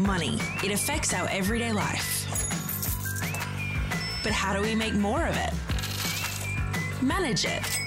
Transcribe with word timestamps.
Money. 0.00 0.38
It 0.64 0.72
affects 0.72 1.12
our 1.12 1.28
everyday 1.28 1.72
life. 1.72 2.26
But 4.22 4.32
how 4.32 4.54
do 4.54 4.62
we 4.62 4.74
make 4.74 4.94
more 4.94 5.26
of 5.26 5.36
it? 5.36 5.52
Manage 7.02 7.44
it. 7.44 7.78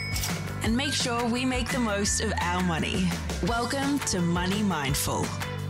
And 0.61 0.77
make 0.77 0.93
sure 0.93 1.25
we 1.25 1.43
make 1.43 1.69
the 1.69 1.79
most 1.79 2.21
of 2.21 2.31
our 2.39 2.61
money. 2.63 3.09
Welcome 3.47 3.97
to 3.99 4.21
Money 4.21 4.61
Mindful, 4.61 5.23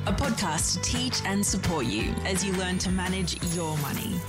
a 0.06 0.12
podcast 0.12 0.74
to 0.74 0.82
teach 0.82 1.22
and 1.26 1.46
support 1.46 1.86
you 1.86 2.14
as 2.26 2.44
you 2.44 2.52
learn 2.54 2.78
to 2.80 2.90
manage 2.92 3.42
your 3.56 3.78
money. 3.78 4.20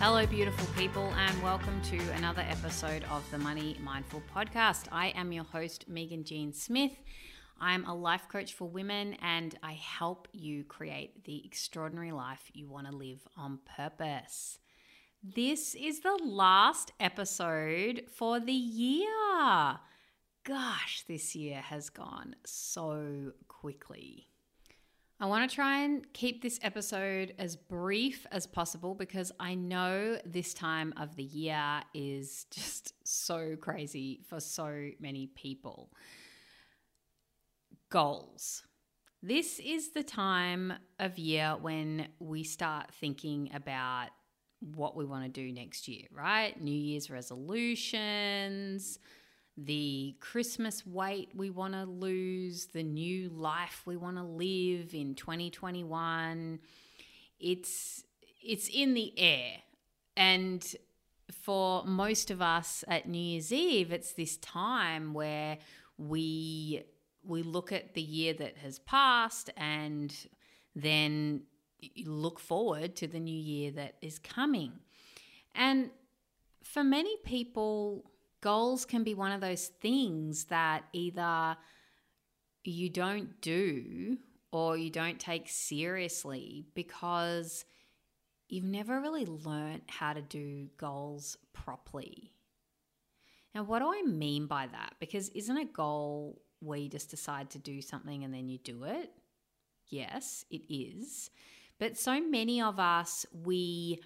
Hello, 0.00 0.26
beautiful 0.26 0.66
people, 0.76 1.12
and 1.16 1.40
welcome 1.40 1.80
to 1.82 1.98
another 2.16 2.44
episode 2.48 3.04
of 3.08 3.24
the 3.30 3.38
Money 3.38 3.76
Mindful 3.80 4.20
podcast. 4.34 4.86
I 4.90 5.10
am 5.10 5.30
your 5.30 5.44
host, 5.44 5.88
Megan 5.88 6.24
Jean 6.24 6.52
Smith. 6.52 6.92
I'm 7.60 7.84
a 7.84 7.94
life 7.94 8.28
coach 8.28 8.54
for 8.54 8.68
women 8.68 9.14
and 9.22 9.56
I 9.62 9.72
help 9.72 10.28
you 10.32 10.64
create 10.64 11.24
the 11.24 11.44
extraordinary 11.44 12.12
life 12.12 12.42
you 12.52 12.68
want 12.68 12.86
to 12.88 12.96
live 12.96 13.26
on 13.36 13.60
purpose. 13.76 14.58
This 15.22 15.74
is 15.74 16.00
the 16.00 16.18
last 16.24 16.92
episode 16.98 18.04
for 18.12 18.40
the 18.40 18.52
year. 18.52 19.78
Gosh, 20.44 21.04
this 21.06 21.36
year 21.36 21.60
has 21.60 21.90
gone 21.90 22.34
so 22.44 23.32
quickly. 23.46 24.26
I 25.20 25.26
want 25.26 25.48
to 25.48 25.54
try 25.54 25.84
and 25.84 26.12
keep 26.12 26.42
this 26.42 26.58
episode 26.62 27.32
as 27.38 27.54
brief 27.54 28.26
as 28.32 28.44
possible 28.44 28.96
because 28.96 29.30
I 29.38 29.54
know 29.54 30.18
this 30.24 30.52
time 30.52 30.92
of 30.96 31.14
the 31.14 31.22
year 31.22 31.84
is 31.94 32.46
just 32.50 32.94
so 33.06 33.54
crazy 33.54 34.22
for 34.28 34.40
so 34.40 34.90
many 34.98 35.28
people 35.28 35.92
goals. 37.92 38.62
This 39.22 39.60
is 39.60 39.90
the 39.90 40.02
time 40.02 40.72
of 40.98 41.18
year 41.18 41.56
when 41.60 42.08
we 42.18 42.42
start 42.42 42.90
thinking 42.90 43.50
about 43.54 44.08
what 44.74 44.96
we 44.96 45.04
want 45.04 45.24
to 45.24 45.28
do 45.28 45.52
next 45.52 45.86
year, 45.86 46.06
right? 46.10 46.58
New 46.60 46.74
Year's 46.74 47.10
resolutions, 47.10 48.98
the 49.58 50.16
Christmas 50.20 50.86
weight 50.86 51.32
we 51.36 51.50
want 51.50 51.74
to 51.74 51.84
lose, 51.84 52.66
the 52.66 52.82
new 52.82 53.28
life 53.28 53.82
we 53.84 53.98
want 53.98 54.16
to 54.16 54.22
live 54.22 54.94
in 54.94 55.14
2021. 55.14 56.60
It's 57.38 58.04
it's 58.42 58.68
in 58.72 58.94
the 58.94 59.12
air. 59.18 59.58
And 60.16 60.64
for 61.30 61.84
most 61.84 62.30
of 62.30 62.40
us 62.40 62.84
at 62.88 63.06
New 63.06 63.18
Year's 63.18 63.52
Eve, 63.52 63.92
it's 63.92 64.14
this 64.14 64.38
time 64.38 65.12
where 65.12 65.58
we 65.98 66.84
we 67.24 67.42
look 67.42 67.72
at 67.72 67.94
the 67.94 68.02
year 68.02 68.34
that 68.34 68.56
has 68.58 68.78
passed 68.80 69.50
and 69.56 70.14
then 70.74 71.42
look 72.04 72.38
forward 72.38 72.96
to 72.96 73.06
the 73.06 73.20
new 73.20 73.36
year 73.36 73.70
that 73.72 73.96
is 74.00 74.18
coming. 74.18 74.72
And 75.54 75.90
for 76.62 76.84
many 76.84 77.16
people, 77.24 78.10
goals 78.40 78.84
can 78.84 79.04
be 79.04 79.14
one 79.14 79.32
of 79.32 79.40
those 79.40 79.66
things 79.66 80.44
that 80.44 80.84
either 80.92 81.56
you 82.64 82.88
don't 82.88 83.40
do 83.40 84.18
or 84.52 84.76
you 84.76 84.90
don't 84.90 85.18
take 85.18 85.48
seriously 85.48 86.66
because 86.74 87.64
you've 88.48 88.64
never 88.64 89.00
really 89.00 89.26
learned 89.26 89.82
how 89.88 90.12
to 90.12 90.22
do 90.22 90.68
goals 90.76 91.36
properly. 91.52 92.32
Now, 93.54 93.64
what 93.64 93.80
do 93.80 93.86
I 93.86 94.02
mean 94.02 94.46
by 94.46 94.66
that? 94.66 94.94
Because 95.00 95.28
isn't 95.30 95.56
a 95.56 95.64
goal 95.64 96.40
where 96.62 96.78
you 96.78 96.88
just 96.88 97.10
decide 97.10 97.50
to 97.50 97.58
do 97.58 97.82
something 97.82 98.24
and 98.24 98.32
then 98.32 98.48
you 98.48 98.58
do 98.58 98.84
it. 98.84 99.10
Yes, 99.88 100.44
it 100.50 100.62
is. 100.72 101.30
But 101.78 101.98
so 101.98 102.20
many 102.20 102.62
of 102.62 102.78
us, 102.78 103.26
we 103.44 104.00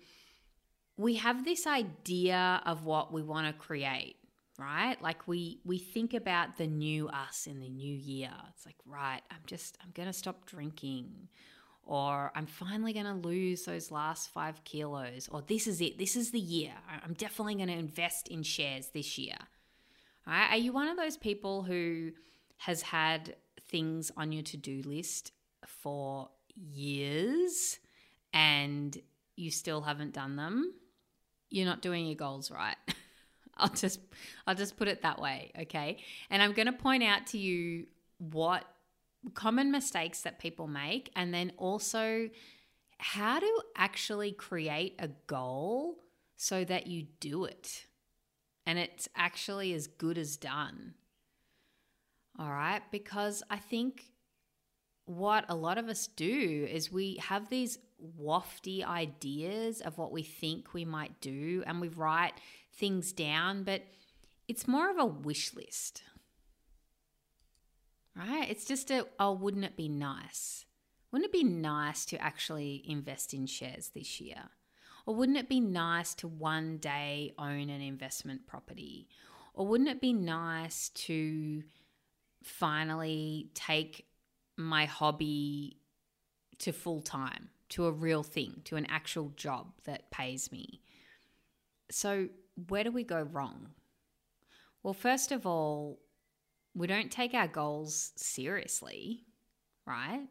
we 0.96 1.16
have 1.16 1.44
this 1.44 1.66
idea 1.66 2.62
of 2.64 2.84
what 2.84 3.12
we 3.12 3.22
want 3.22 3.46
to 3.46 3.52
create, 3.52 4.16
right? 4.58 5.00
Like 5.02 5.28
we 5.28 5.60
we 5.64 5.78
think 5.78 6.14
about 6.14 6.56
the 6.56 6.66
new 6.66 7.08
us 7.08 7.46
in 7.46 7.60
the 7.60 7.68
new 7.68 7.94
year. 7.94 8.32
It's 8.48 8.64
like, 8.64 8.76
right, 8.86 9.20
I'm 9.30 9.42
just 9.46 9.76
I'm 9.82 9.90
going 9.94 10.08
to 10.08 10.12
stop 10.12 10.46
drinking 10.46 11.28
or 11.84 12.32
I'm 12.34 12.46
finally 12.46 12.92
going 12.92 13.06
to 13.06 13.14
lose 13.14 13.64
those 13.64 13.92
last 13.92 14.32
5 14.32 14.64
kilos 14.64 15.28
or 15.30 15.42
this 15.42 15.66
is 15.66 15.80
it. 15.80 15.98
This 15.98 16.16
is 16.16 16.30
the 16.32 16.40
year. 16.40 16.72
I'm 17.04 17.14
definitely 17.14 17.54
going 17.56 17.68
to 17.68 17.74
invest 17.74 18.28
in 18.28 18.42
shares 18.42 18.88
this 18.88 19.18
year. 19.18 19.36
Right? 20.26 20.48
Are 20.50 20.56
you 20.56 20.72
one 20.72 20.88
of 20.88 20.96
those 20.96 21.16
people 21.16 21.62
who 21.62 22.12
has 22.56 22.82
had 22.82 23.36
things 23.68 24.10
on 24.16 24.32
your 24.32 24.42
to 24.44 24.56
do 24.56 24.82
list 24.84 25.32
for 25.66 26.28
years 26.54 27.78
and 28.32 28.96
you 29.36 29.50
still 29.50 29.82
haven't 29.82 30.12
done 30.12 30.36
them, 30.36 30.72
you're 31.50 31.66
not 31.66 31.82
doing 31.82 32.06
your 32.06 32.16
goals 32.16 32.50
right. 32.50 32.76
I'll 33.56 33.70
just 33.70 34.00
I'll 34.46 34.54
just 34.54 34.76
put 34.76 34.88
it 34.88 35.02
that 35.02 35.20
way, 35.20 35.52
okay? 35.60 35.98
And 36.30 36.42
I'm 36.42 36.52
going 36.52 36.66
to 36.66 36.72
point 36.72 37.02
out 37.02 37.26
to 37.28 37.38
you 37.38 37.86
what 38.18 38.64
common 39.34 39.70
mistakes 39.70 40.22
that 40.22 40.38
people 40.38 40.66
make 40.66 41.10
and 41.16 41.32
then 41.32 41.52
also 41.56 42.28
how 42.98 43.38
to 43.38 43.62
actually 43.76 44.32
create 44.32 44.94
a 44.98 45.08
goal 45.26 45.96
so 46.36 46.64
that 46.64 46.86
you 46.86 47.06
do 47.20 47.44
it 47.44 47.86
and 48.66 48.78
it's 48.78 49.08
actually 49.16 49.72
as 49.72 49.86
good 49.86 50.18
as 50.18 50.36
done. 50.36 50.94
All 52.38 52.50
right. 52.50 52.82
Because 52.90 53.42
I 53.50 53.56
think 53.56 54.04
what 55.06 55.44
a 55.48 55.54
lot 55.54 55.78
of 55.78 55.88
us 55.88 56.06
do 56.06 56.68
is 56.70 56.92
we 56.92 57.16
have 57.22 57.48
these 57.48 57.78
wafty 58.20 58.84
ideas 58.84 59.80
of 59.80 59.96
what 59.98 60.12
we 60.12 60.22
think 60.22 60.74
we 60.74 60.84
might 60.84 61.20
do 61.20 61.62
and 61.66 61.80
we 61.80 61.88
write 61.88 62.34
things 62.74 63.12
down, 63.12 63.62
but 63.62 63.82
it's 64.48 64.68
more 64.68 64.90
of 64.90 64.98
a 64.98 65.06
wish 65.06 65.54
list. 65.54 66.02
Right? 68.14 68.48
It's 68.50 68.64
just 68.64 68.90
a, 68.90 69.06
oh, 69.18 69.32
wouldn't 69.32 69.64
it 69.64 69.76
be 69.76 69.88
nice? 69.88 70.64
Wouldn't 71.10 71.28
it 71.28 71.32
be 71.32 71.44
nice 71.44 72.04
to 72.06 72.18
actually 72.18 72.82
invest 72.86 73.32
in 73.32 73.46
shares 73.46 73.90
this 73.94 74.20
year? 74.20 74.50
Or 75.06 75.14
wouldn't 75.14 75.38
it 75.38 75.48
be 75.48 75.60
nice 75.60 76.14
to 76.16 76.28
one 76.28 76.78
day 76.78 77.32
own 77.38 77.70
an 77.70 77.80
investment 77.80 78.46
property? 78.46 79.08
Or 79.54 79.66
wouldn't 79.66 79.88
it 79.88 80.00
be 80.00 80.12
nice 80.12 80.88
to 80.90 81.62
finally 82.46 83.50
take 83.54 84.06
my 84.56 84.86
hobby 84.86 85.78
to 86.58 86.72
full 86.72 87.00
time, 87.00 87.48
to 87.70 87.86
a 87.86 87.92
real 87.92 88.22
thing, 88.22 88.62
to 88.64 88.76
an 88.76 88.86
actual 88.86 89.32
job 89.36 89.72
that 89.84 90.10
pays 90.10 90.50
me. 90.50 90.80
So, 91.90 92.28
where 92.68 92.84
do 92.84 92.90
we 92.90 93.04
go 93.04 93.20
wrong? 93.20 93.68
Well, 94.82 94.94
first 94.94 95.32
of 95.32 95.46
all, 95.46 95.98
we 96.74 96.86
don't 96.86 97.10
take 97.10 97.34
our 97.34 97.48
goals 97.48 98.12
seriously, 98.16 99.24
right? 99.86 100.26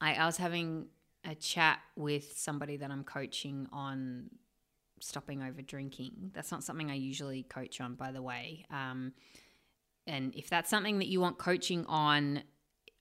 I, 0.00 0.14
I 0.14 0.26
was 0.26 0.36
having 0.36 0.86
a 1.24 1.34
chat 1.34 1.80
with 1.96 2.36
somebody 2.36 2.76
that 2.76 2.90
I'm 2.90 3.04
coaching 3.04 3.66
on 3.72 4.30
stopping 5.00 5.42
over 5.42 5.62
drinking. 5.62 6.30
That's 6.34 6.50
not 6.50 6.64
something 6.64 6.90
I 6.90 6.94
usually 6.94 7.42
coach 7.42 7.80
on, 7.80 7.94
by 7.94 8.12
the 8.12 8.22
way. 8.22 8.64
Um, 8.70 9.12
and 10.06 10.34
if 10.34 10.50
that's 10.50 10.70
something 10.70 10.98
that 10.98 11.08
you 11.08 11.20
want 11.20 11.38
coaching 11.38 11.84
on, 11.86 12.42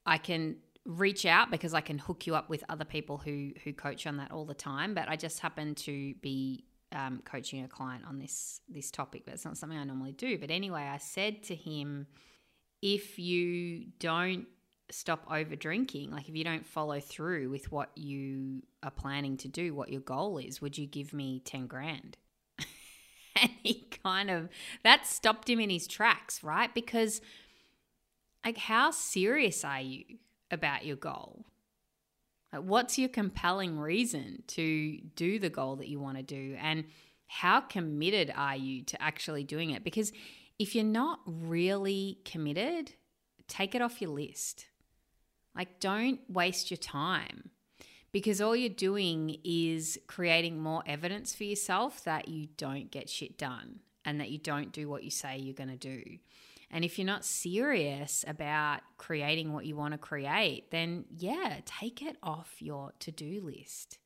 I 0.06 0.18
can 0.18 0.58
reach 0.86 1.26
out 1.26 1.50
because 1.50 1.74
I 1.74 1.82
can 1.82 1.98
hook 1.98 2.28
you 2.28 2.36
up 2.36 2.50
with 2.50 2.64
other 2.70 2.86
people 2.86 3.18
who 3.18 3.52
who 3.64 3.74
coach 3.74 4.06
on 4.08 4.18
that 4.18 4.32
all 4.32 4.46
the 4.46 4.54
time. 4.54 4.94
But 4.94 5.10
I 5.10 5.16
just 5.16 5.40
happen 5.40 5.76
to 5.76 6.14
be 6.16 6.66
um, 6.92 7.22
coaching 7.26 7.64
a 7.64 7.68
client 7.68 8.06
on 8.08 8.20
this 8.20 8.62
this 8.70 8.92
topic. 8.92 9.24
But 9.26 9.36
it's 9.36 9.46
not 9.46 9.58
something 9.58 9.78
I 9.78 9.84
normally 9.84 10.14
do. 10.14 10.38
But 10.38 10.52
anyway, 10.52 10.84
I 10.84 10.98
said 10.98 11.44
to 11.44 11.56
him, 11.56 12.08
if 12.82 13.20
you 13.20 13.86
don't 14.00 14.46
stop 14.92 15.26
over 15.32 15.56
drinking, 15.56 16.12
like 16.12 16.30
if 16.30 16.36
you 16.36 16.44
don't 16.44 16.66
follow 16.66 17.00
through 17.00 17.50
with 17.50 17.72
what 17.72 17.90
you 17.96 18.62
are 18.84 18.92
planning 18.92 19.38
to 19.38 19.48
do, 19.48 19.74
what 19.74 19.90
your 19.90 20.02
goal 20.02 20.38
is, 20.38 20.62
would 20.62 20.78
you 20.78 20.86
give 20.86 21.14
me 21.14 21.42
ten 21.44 21.68
grand? 21.68 22.18
and 23.42 23.52
he 23.64 23.90
kind 24.04 24.30
of 24.30 24.50
that 24.84 25.06
stopped 25.08 25.50
him 25.50 25.60
in 25.60 25.70
his 25.70 25.88
tracks, 25.88 26.44
right? 26.44 26.74
Because 26.74 27.22
like 28.46 28.58
how 28.58 28.92
serious 28.92 29.64
are 29.64 29.82
you 29.82 30.04
about 30.52 30.86
your 30.86 30.96
goal? 30.96 31.46
Like, 32.52 32.64
what's 32.64 33.00
your 33.00 33.10
compelling 33.10 33.80
reason 33.80 34.44
to 34.48 34.98
do 35.16 35.40
the 35.40 35.50
goal 35.50 35.78
that 35.78 35.88
you 35.88 36.00
want 36.00 36.18
to 36.18 36.24
do 36.24 36.56
and 36.60 36.86
how 37.28 37.62
committed 37.62 38.32
are 38.36 38.56
you 38.56 38.84
to 38.84 39.02
actually 39.02 39.44
doing 39.44 39.72
it? 39.72 39.84
Because 39.84 40.12
if 40.60 40.76
you're 40.76 40.84
not 40.84 41.20
really 41.26 42.20
committed, 42.26 42.94
take 43.48 43.74
it 43.74 43.82
off 43.82 44.02
your 44.02 44.12
list. 44.12 44.68
Like 45.56 45.80
don't 45.80 46.20
waste 46.30 46.70
your 46.70 46.78
time 46.78 47.50
because 48.12 48.42
all 48.42 48.56
you're 48.56 48.70
doing 48.70 49.38
is 49.44 50.00
creating 50.08 50.62
more 50.62 50.84
evidence 50.86 51.34
for 51.34 51.44
yourself 51.44 52.04
that 52.04 52.28
you 52.28 52.48
don't 52.58 52.92
get 52.92 53.10
shit 53.10 53.38
done 53.38 53.80
and 54.06 54.20
that 54.20 54.30
you 54.30 54.38
don't 54.38 54.72
do 54.72 54.90
what 54.90 55.04
you 55.04 55.12
say 55.12 55.38
you're 55.38 55.54
going 55.54 55.70
to 55.70 55.76
do. 55.76 56.04
And 56.70 56.84
if 56.84 56.98
you're 56.98 57.06
not 57.06 57.24
serious 57.24 58.26
about 58.28 58.80
creating 58.98 59.54
what 59.54 59.66
you 59.66 59.76
want 59.76 59.94
to 59.94 59.98
create, 60.00 60.72
then 60.72 61.06
yeah, 61.16 61.60
take 61.66 62.02
it 62.02 62.18
off 62.24 62.56
your 62.60 62.94
to-do 63.00 63.42
list. 63.44 64.00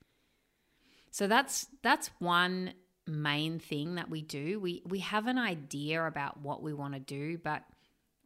So 1.12 1.28
that's 1.28 1.68
that's 1.82 2.12
one 2.20 2.74
main 3.08 3.60
thing 3.60 3.96
that 3.96 4.10
we 4.10 4.22
do. 4.22 4.60
We 4.60 4.84
we 4.86 5.00
have 5.00 5.28
an 5.28 5.38
idea 5.38 6.06
about 6.06 6.42
what 6.42 6.62
we 6.62 6.74
want 6.74 6.94
to 6.94 7.00
do, 7.00 7.38
but 7.38 7.64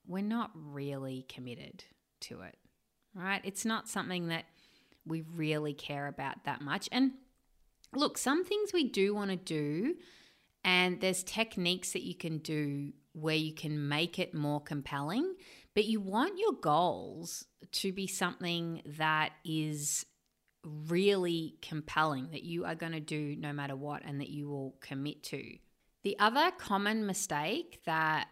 we're 0.07 0.23
not 0.23 0.51
really 0.55 1.25
committed 1.29 1.83
to 2.21 2.41
it. 2.41 2.57
Right? 3.13 3.41
It's 3.43 3.63
not 3.63 3.87
something 3.87 4.29
that 4.29 4.45
we 5.05 5.21
really 5.21 5.73
care 5.73 6.07
about 6.07 6.45
that 6.45 6.61
much. 6.61 6.89
And 6.91 7.11
look, 7.93 8.17
some 8.17 8.43
things 8.43 8.73
we 8.73 8.85
do 8.85 9.13
want 9.13 9.29
to 9.29 9.37
do 9.37 9.95
and 10.63 10.99
there's 11.01 11.23
techniques 11.23 11.93
that 11.93 12.03
you 12.03 12.15
can 12.15 12.37
do 12.39 12.93
where 13.13 13.35
you 13.35 13.53
can 13.53 13.87
make 13.87 14.19
it 14.19 14.33
more 14.33 14.61
compelling, 14.61 15.35
but 15.75 15.85
you 15.85 15.99
want 15.99 16.37
your 16.37 16.53
goals 16.53 17.45
to 17.71 17.91
be 17.91 18.07
something 18.07 18.81
that 18.97 19.31
is 19.43 20.05
really 20.63 21.55
compelling 21.61 22.29
that 22.31 22.43
you 22.43 22.65
are 22.65 22.75
going 22.75 22.91
to 22.91 22.99
do 22.99 23.35
no 23.35 23.51
matter 23.51 23.75
what 23.75 24.03
and 24.05 24.21
that 24.21 24.29
you 24.29 24.47
will 24.47 24.75
commit 24.79 25.23
to. 25.23 25.57
The 26.03 26.17
other 26.19 26.51
common 26.57 27.05
mistake 27.05 27.81
that 27.85 28.27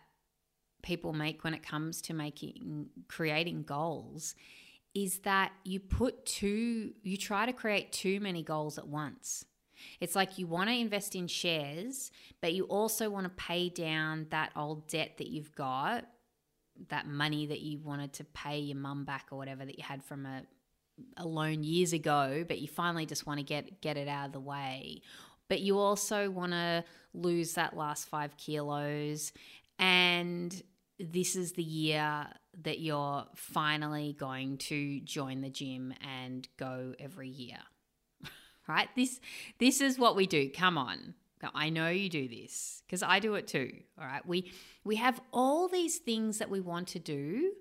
people 0.82 1.14
make 1.14 1.44
when 1.44 1.54
it 1.54 1.64
comes 1.64 2.02
to 2.04 2.14
making 2.14 2.88
creating 3.08 3.64
goals 3.64 4.36
is 4.96 5.20
that 5.20 5.52
you 5.64 5.80
put 5.80 6.26
too 6.26 6.94
you 7.04 7.18
try 7.18 7.46
to 7.46 7.54
create 7.54 7.92
too 7.92 8.20
many 8.20 8.44
goals 8.44 8.78
at 8.78 8.88
once. 8.88 9.46
It's 10.00 10.16
like 10.16 10.38
you 10.38 10.48
want 10.48 10.70
to 10.70 10.76
invest 10.76 11.16
in 11.16 11.28
shares, 11.28 12.12
but 12.42 12.54
you 12.54 12.66
also 12.66 13.10
want 13.10 13.26
to 13.26 13.30
pay 13.30 13.70
down 13.70 14.28
that 14.30 14.52
old 14.56 14.88
debt 14.88 15.18
that 15.18 15.28
you've 15.28 15.54
got, 15.56 16.06
that 16.90 17.08
money 17.08 17.46
that 17.48 17.62
you 17.62 17.80
wanted 17.80 18.14
to 18.14 18.24
pay 18.24 18.60
your 18.60 18.78
mum 18.78 19.06
back 19.06 19.28
or 19.32 19.38
whatever 19.38 19.66
that 19.66 19.78
you 19.78 19.84
had 19.84 20.04
from 20.04 20.26
a, 20.26 20.44
a 21.18 21.28
loan 21.28 21.64
years 21.64 21.94
ago, 21.94 22.44
but 22.48 22.60
you 22.60 22.68
finally 22.68 23.06
just 23.06 23.26
want 23.26 23.40
to 23.40 23.44
get 23.44 23.82
get 23.82 23.98
it 23.98 24.08
out 24.08 24.28
of 24.28 24.32
the 24.34 24.40
way. 24.40 25.02
But 25.50 25.62
you 25.62 25.80
also 25.80 26.30
want 26.30 26.52
to 26.52 26.84
lose 27.14 27.54
that 27.54 27.76
last 27.76 28.08
five 28.08 28.38
kilos. 28.38 29.34
And 29.80 30.62
this 31.00 31.36
is 31.36 31.54
the 31.54 31.64
year 31.64 32.28
that 32.64 32.80
you're 32.80 33.26
finally 33.36 34.16
going 34.20 34.58
to 34.58 35.00
join 35.02 35.42
the 35.42 35.50
gym 35.50 35.94
and 36.02 36.48
go 36.58 36.94
every 37.00 37.30
year 37.30 37.58
right? 38.70 38.88
This 38.96 39.20
this 39.60 39.82
is 39.82 39.98
what 39.98 40.16
we 40.16 40.28
do. 40.28 40.50
Come 40.50 40.78
on. 40.78 41.16
I 41.56 41.70
know 41.70 41.90
you 41.90 42.10
do 42.10 42.28
this 42.28 42.84
because 42.86 43.02
I 43.02 43.20
do 43.20 43.36
it 43.36 43.48
too. 43.48 43.72
All 44.00 44.06
right. 44.06 44.26
We 44.26 44.52
we 44.84 44.98
have 44.98 45.20
all 45.32 45.68
these 45.68 45.98
things 45.98 46.38
that 46.38 46.50
we 46.50 46.60
want 46.60 46.88
to 46.90 47.00
do 47.00 47.54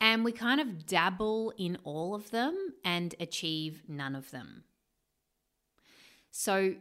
and 0.00 0.24
we 0.24 0.32
kind 0.32 0.60
of 0.60 0.86
dabble 0.86 1.52
in 1.56 1.78
all 1.84 2.14
of 2.14 2.30
them 2.30 2.74
and 2.84 3.14
achieve 3.18 3.82
none 3.88 4.14
of 4.14 4.30
them. 4.30 4.64
So 6.30 6.74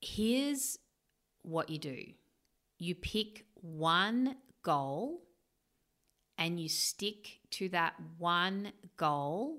here's 0.00 0.78
what 1.42 1.70
you 1.70 1.78
do. 1.78 2.04
You 2.78 2.94
pick 2.94 3.44
one 3.60 4.36
goal 4.62 5.20
and 6.38 6.58
you 6.58 6.68
stick 6.68 7.40
to 7.50 7.68
that 7.70 7.94
one 8.16 8.72
goal 8.96 9.58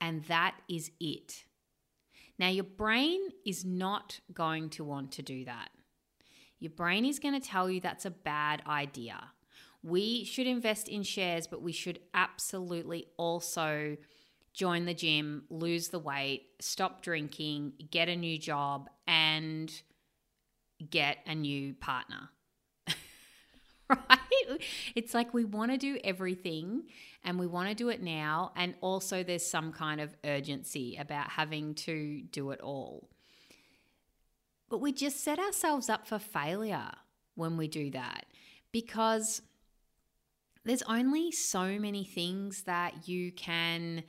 and 0.00 0.24
that 0.24 0.54
is 0.68 0.92
it. 1.00 1.44
Now, 2.38 2.48
your 2.48 2.64
brain 2.64 3.20
is 3.44 3.64
not 3.64 4.20
going 4.32 4.70
to 4.70 4.84
want 4.84 5.12
to 5.12 5.22
do 5.22 5.44
that. 5.44 5.70
Your 6.60 6.70
brain 6.70 7.04
is 7.04 7.18
going 7.18 7.40
to 7.40 7.46
tell 7.46 7.70
you 7.70 7.80
that's 7.80 8.04
a 8.04 8.10
bad 8.10 8.62
idea. 8.66 9.32
We 9.82 10.24
should 10.24 10.46
invest 10.46 10.88
in 10.88 11.02
shares, 11.02 11.46
but 11.46 11.62
we 11.62 11.72
should 11.72 12.00
absolutely 12.14 13.06
also 13.16 13.96
join 14.52 14.86
the 14.86 14.94
gym, 14.94 15.44
lose 15.50 15.88
the 15.88 16.00
weight, 16.00 16.46
stop 16.60 17.02
drinking, 17.02 17.74
get 17.90 18.08
a 18.08 18.16
new 18.16 18.38
job, 18.38 18.90
and 19.06 19.72
get 20.90 21.18
a 21.26 21.34
new 21.34 21.74
partner. 21.74 22.30
right? 23.88 24.60
It's 24.96 25.14
like 25.14 25.32
we 25.32 25.44
want 25.44 25.70
to 25.70 25.78
do 25.78 25.98
everything 26.02 26.84
and 27.24 27.38
we 27.38 27.46
want 27.46 27.68
to 27.68 27.74
do 27.74 27.88
it 27.88 28.02
now. 28.02 28.52
And 28.56 28.74
also, 28.80 29.22
there's 29.22 29.44
some 29.44 29.72
kind 29.72 30.00
of 30.00 30.14
urgency 30.24 30.96
about 30.98 31.30
having 31.30 31.74
to 31.74 32.22
do 32.30 32.50
it 32.50 32.60
all. 32.60 33.08
But 34.68 34.80
we 34.80 34.92
just 34.92 35.22
set 35.22 35.38
ourselves 35.38 35.88
up 35.88 36.06
for 36.06 36.18
failure 36.18 36.90
when 37.34 37.56
we 37.56 37.68
do 37.68 37.90
that 37.92 38.26
because 38.72 39.42
there's 40.64 40.82
only 40.82 41.32
so 41.32 41.78
many 41.78 42.04
things 42.04 42.64
that 42.64 43.08
you 43.08 43.32
can 43.32 44.02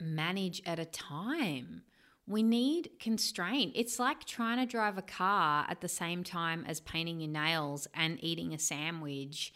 manage 0.00 0.62
at 0.66 0.78
a 0.78 0.84
time. 0.84 1.82
We 2.26 2.42
need 2.42 2.90
constraint. 3.00 3.72
It's 3.74 3.98
like 3.98 4.24
trying 4.24 4.58
to 4.58 4.66
drive 4.66 4.98
a 4.98 5.02
car 5.02 5.66
at 5.68 5.80
the 5.80 5.88
same 5.88 6.22
time 6.22 6.64
as 6.68 6.80
painting 6.80 7.20
your 7.20 7.30
nails 7.30 7.88
and 7.94 8.22
eating 8.22 8.52
a 8.52 8.58
sandwich 8.58 9.52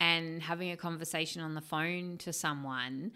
and 0.00 0.42
having 0.42 0.70
a 0.70 0.76
conversation 0.76 1.42
on 1.42 1.54
the 1.54 1.60
phone 1.60 2.18
to 2.18 2.32
someone. 2.32 3.12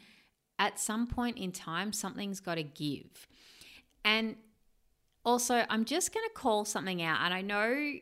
At 0.58 0.78
some 0.78 1.06
point 1.06 1.38
in 1.38 1.52
time, 1.52 1.92
something's 1.92 2.40
got 2.40 2.56
to 2.56 2.62
give. 2.62 3.26
And 4.04 4.36
also, 5.24 5.64
I'm 5.68 5.84
just 5.84 6.12
going 6.14 6.26
to 6.28 6.34
call 6.34 6.64
something 6.64 7.02
out. 7.02 7.20
And 7.22 7.34
I 7.34 7.42
know 7.42 7.94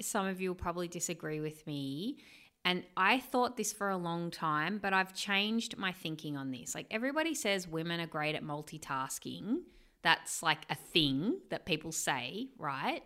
some 0.00 0.26
of 0.26 0.40
you 0.40 0.50
will 0.50 0.56
probably 0.56 0.88
disagree 0.88 1.40
with 1.40 1.66
me. 1.66 2.18
And 2.64 2.82
I 2.96 3.20
thought 3.20 3.56
this 3.56 3.72
for 3.72 3.90
a 3.90 3.96
long 3.96 4.30
time, 4.30 4.78
but 4.82 4.92
I've 4.92 5.14
changed 5.14 5.78
my 5.78 5.92
thinking 5.92 6.36
on 6.36 6.50
this. 6.50 6.74
Like 6.74 6.86
everybody 6.90 7.34
says 7.34 7.68
women 7.68 8.00
are 8.00 8.06
great 8.06 8.34
at 8.34 8.42
multitasking. 8.42 9.58
That's 10.02 10.42
like 10.42 10.66
a 10.68 10.74
thing 10.74 11.38
that 11.50 11.64
people 11.64 11.92
say, 11.92 12.48
right? 12.58 13.02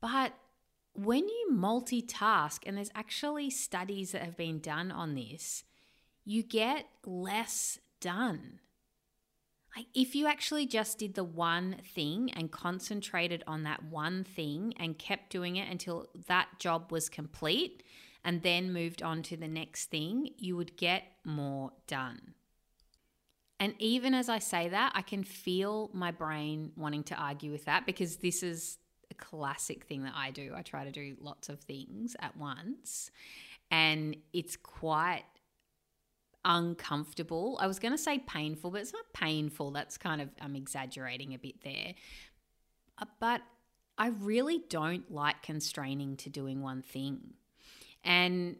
But 0.00 0.32
when 0.98 1.28
you 1.28 1.48
multitask, 1.52 2.60
and 2.66 2.76
there's 2.76 2.90
actually 2.94 3.50
studies 3.50 4.12
that 4.12 4.22
have 4.22 4.36
been 4.36 4.58
done 4.60 4.90
on 4.90 5.14
this, 5.14 5.64
you 6.24 6.42
get 6.42 6.86
less 7.04 7.78
done. 8.00 8.60
Like 9.76 9.86
if 9.94 10.14
you 10.14 10.26
actually 10.26 10.66
just 10.66 10.98
did 10.98 11.14
the 11.14 11.24
one 11.24 11.76
thing 11.94 12.30
and 12.34 12.50
concentrated 12.50 13.44
on 13.46 13.64
that 13.64 13.84
one 13.84 14.24
thing 14.24 14.72
and 14.78 14.98
kept 14.98 15.30
doing 15.30 15.56
it 15.56 15.70
until 15.70 16.08
that 16.28 16.48
job 16.58 16.90
was 16.90 17.10
complete 17.10 17.82
and 18.24 18.42
then 18.42 18.72
moved 18.72 19.02
on 19.02 19.22
to 19.24 19.36
the 19.36 19.46
next 19.46 19.90
thing, 19.90 20.30
you 20.38 20.56
would 20.56 20.76
get 20.76 21.04
more 21.24 21.72
done. 21.86 22.34
And 23.60 23.74
even 23.78 24.14
as 24.14 24.28
I 24.28 24.38
say 24.38 24.68
that, 24.70 24.92
I 24.94 25.02
can 25.02 25.24
feel 25.24 25.90
my 25.92 26.10
brain 26.10 26.72
wanting 26.76 27.04
to 27.04 27.14
argue 27.14 27.52
with 27.52 27.66
that 27.66 27.86
because 27.86 28.16
this 28.16 28.42
is 28.42 28.78
classic 29.18 29.84
thing 29.84 30.04
that 30.04 30.14
I 30.14 30.30
do. 30.30 30.52
I 30.54 30.62
try 30.62 30.84
to 30.84 30.90
do 30.90 31.16
lots 31.20 31.48
of 31.48 31.60
things 31.60 32.16
at 32.20 32.36
once, 32.36 33.10
and 33.70 34.16
it's 34.32 34.56
quite 34.56 35.24
uncomfortable. 36.44 37.58
I 37.60 37.66
was 37.66 37.78
going 37.78 37.92
to 37.92 37.98
say 37.98 38.20
painful, 38.20 38.70
but 38.70 38.80
it's 38.80 38.92
not 38.92 39.12
painful. 39.12 39.72
That's 39.72 39.98
kind 39.98 40.20
of, 40.20 40.28
I'm 40.40 40.54
exaggerating 40.54 41.34
a 41.34 41.38
bit 41.38 41.62
there. 41.62 41.94
Uh, 42.98 43.06
but 43.18 43.42
I 43.98 44.08
really 44.08 44.62
don't 44.68 45.10
like 45.10 45.42
constraining 45.42 46.16
to 46.18 46.30
doing 46.30 46.62
one 46.62 46.82
thing. 46.82 47.34
And 48.04 48.56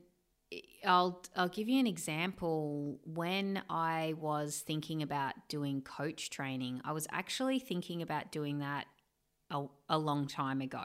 I'll 0.85 1.23
I'll 1.35 1.49
give 1.49 1.69
you 1.69 1.81
an 1.81 1.87
example. 1.87 3.01
When 3.05 3.63
I 3.69 4.15
was 4.19 4.61
thinking 4.61 5.03
about 5.03 5.35
doing 5.49 5.83
coach 5.83 6.31
training, 6.31 6.81
I 6.85 6.93
was 6.93 7.07
actually 7.11 7.59
thinking 7.59 8.03
about 8.03 8.31
doing 8.33 8.61
that 8.61 8.87
a, 9.51 9.65
a 9.89 9.99
long 9.99 10.27
time 10.27 10.61
ago, 10.61 10.85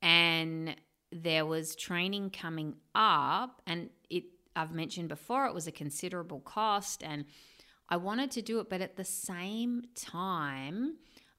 and 0.00 0.76
there 1.10 1.46
was 1.46 1.76
training 1.76 2.30
coming 2.30 2.74
up, 2.94 3.62
and 3.66 3.90
it 4.10 4.24
I've 4.54 4.72
mentioned 4.72 5.08
before 5.08 5.46
it 5.46 5.54
was 5.54 5.66
a 5.66 5.72
considerable 5.72 6.40
cost, 6.40 7.02
and 7.02 7.24
I 7.88 7.96
wanted 7.96 8.30
to 8.32 8.42
do 8.42 8.60
it, 8.60 8.70
but 8.70 8.80
at 8.80 8.96
the 8.96 9.04
same 9.04 9.82
time, 9.94 10.96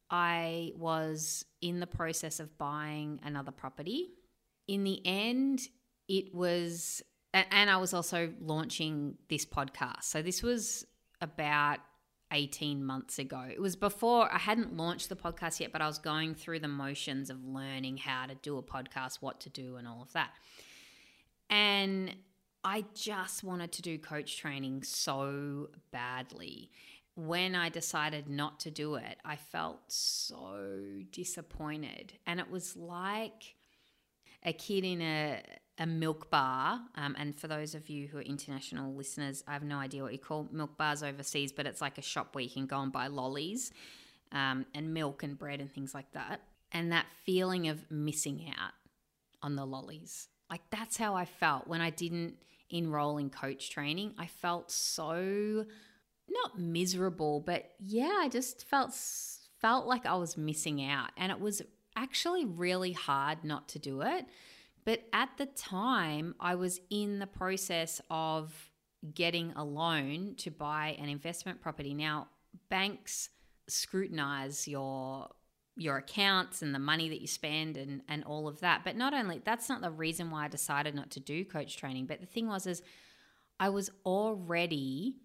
I 0.10 0.72
was 0.76 1.46
in 1.62 1.80
the 1.80 1.88
process 1.88 2.40
of 2.40 2.58
buying 2.58 3.20
another 3.24 3.52
property. 3.52 4.10
In 4.68 4.84
the 4.84 5.02
end, 5.06 5.62
it 6.08 6.34
was 6.34 7.02
and 7.34 7.70
I 7.70 7.78
was 7.78 7.94
also 7.94 8.32
launching 8.40 9.18
this 9.28 9.46
podcast. 9.46 10.04
So 10.04 10.22
this 10.22 10.44
was 10.44 10.86
about 11.20 11.80
18 12.34 12.84
months 12.84 13.20
ago. 13.20 13.46
It 13.50 13.62
was 13.62 13.76
before 13.76 14.32
I 14.34 14.38
hadn't 14.38 14.76
launched 14.76 15.10
the 15.10 15.16
podcast 15.16 15.60
yet, 15.60 15.72
but 15.72 15.82
I 15.82 15.88
was 15.88 16.00
going 16.00 16.36
through 16.36 16.60
the 16.60 16.68
motions 16.68 17.30
of 17.30 17.46
learning 17.46 17.98
how 17.98 18.26
to 18.26 18.36
do 18.36 18.58
a 18.58 18.64
podcast, 18.64 19.18
what 19.22 19.40
to 19.42 19.50
do, 19.50 19.78
and 19.78 19.88
all 19.88 20.02
of 20.02 20.12
that. 20.14 20.32
And 21.50 22.16
I 22.64 22.86
just 22.94 23.44
wanted 23.44 23.72
to 23.74 23.82
do 23.82 23.98
coach 23.98 24.38
training 24.38 24.84
so 24.84 25.70
badly. 25.92 26.72
When 27.16 27.54
I 27.54 27.70
decided 27.70 28.28
not 28.28 28.60
to 28.62 28.72
do 28.72 28.96
it, 28.96 29.18
I 29.24 29.36
felt 29.36 29.80
so 29.88 30.72
disappointed. 31.12 32.14
And 32.26 32.40
it 32.40 32.50
was 32.50 32.76
like, 32.76 33.56
a 34.46 34.54
kid 34.54 34.84
in 34.84 35.02
a 35.02 35.42
a 35.80 35.86
milk 35.86 36.30
bar. 36.30 36.80
Um, 36.96 37.16
and 37.18 37.36
for 37.36 37.48
those 37.48 37.74
of 37.74 37.90
you 37.90 38.08
who 38.08 38.20
are 38.20 38.22
international 38.22 38.94
listeners, 38.94 39.44
I 39.48 39.54
have 39.54 39.64
no 39.64 39.78
idea 39.78 40.04
what 40.04 40.14
you 40.14 40.20
call 40.20 40.48
milk 40.52 40.78
bars 40.78 41.02
overseas, 41.02 41.52
but 41.52 41.66
it's 41.66 41.82
like 41.82 41.98
a 41.98 42.02
shop 42.02 42.36
where 42.36 42.44
you 42.44 42.50
can 42.50 42.68
go 42.68 42.80
and 42.80 42.92
buy 42.92 43.08
lollies 43.08 43.72
um, 44.32 44.66
and 44.76 44.94
milk 44.94 45.24
and 45.24 45.38
bread 45.38 45.62
and 45.62 45.72
things 45.72 45.94
like 45.94 46.12
that. 46.14 46.42
And 46.72 46.92
that 46.92 47.08
feeling 47.26 47.68
of 47.70 47.90
missing 47.90 48.54
out 48.58 48.74
on 49.42 49.56
the 49.56 49.66
lollies. 49.66 50.28
Like 50.50 50.62
that's 50.70 50.98
how 50.98 51.16
I 51.16 51.26
felt 51.26 51.68
when 51.68 51.82
I 51.82 51.90
didn't 51.90 52.36
enroll 52.70 53.18
in 53.18 53.30
coach 53.30 53.70
training. 53.70 54.14
I 54.18 54.28
felt 54.28 54.72
so 54.72 55.66
not 56.30 56.60
miserable, 56.60 57.40
but 57.40 57.72
yeah, 57.80 58.18
I 58.20 58.30
just 58.30 58.66
felt 58.66 58.94
felt 59.60 59.86
like 59.88 60.06
I 60.06 60.16
was 60.16 60.38
missing 60.38 60.84
out 60.84 61.10
and 61.18 61.32
it 61.32 61.40
was 61.40 61.62
actually 61.96 62.46
really 62.46 62.92
hard 62.92 63.44
not 63.44 63.70
to 63.70 63.80
do 63.80 64.02
it. 64.02 64.26
But 64.86 65.04
at 65.14 65.30
the 65.38 65.46
time, 65.46 66.36
I 66.40 66.56
was 66.56 66.82
in 66.90 67.20
the 67.20 67.28
process 67.28 68.02
of 68.10 68.54
getting 69.14 69.52
a 69.56 69.64
loan 69.64 70.36
to 70.38 70.52
buy 70.52 70.96
an 71.00 71.10
investment 71.10 71.62
property. 71.62 71.94
Now, 71.94 72.28
banks 72.70 73.30
scrutinize 73.68 74.68
your 74.68 75.30
your 75.76 75.98
accounts 75.98 76.62
and 76.62 76.76
the 76.76 76.80
money 76.80 77.10
that 77.10 77.20
you 77.20 77.28
spend 77.28 77.78
and 77.78 78.02
and 78.08 78.24
all 78.26 78.48
of 78.48 78.60
that. 78.60 78.84
But 78.84 78.96
not 78.96 79.14
only 79.14 79.42
that's 79.44 79.70
not 79.70 79.82
the 79.82 79.92
reason 79.92 80.30
why 80.32 80.46
I 80.46 80.48
decided 80.48 80.96
not 80.96 81.12
to 81.12 81.20
do 81.20 81.46
coach 81.46 81.78
training, 81.78 82.06
but 82.06 82.20
the 82.20 82.28
thing 82.28 82.48
was 82.48 82.68
is 82.68 82.82
I 83.60 83.70
was 83.70 83.90
already 84.06 85.16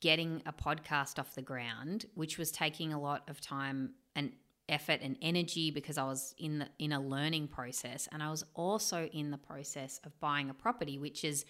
getting 0.00 0.42
a 0.46 0.52
podcast 0.52 1.18
off 1.18 1.34
the 1.34 1.42
ground, 1.42 2.06
which 2.14 2.38
was 2.38 2.50
taking 2.50 2.92
a 2.92 3.00
lot 3.00 3.28
of 3.28 3.40
time 3.40 3.94
and 4.14 4.32
effort 4.68 5.00
and 5.02 5.16
energy 5.22 5.70
because 5.70 5.98
I 5.98 6.04
was 6.04 6.34
in 6.38 6.58
the 6.60 6.68
in 6.78 6.92
a 6.92 7.00
learning 7.00 7.48
process. 7.48 8.08
And 8.10 8.22
I 8.22 8.30
was 8.30 8.44
also 8.54 9.08
in 9.12 9.30
the 9.30 9.38
process 9.38 10.00
of 10.04 10.18
buying 10.20 10.50
a 10.50 10.54
property 10.54 10.98
which 10.98 11.24
is 11.24 11.44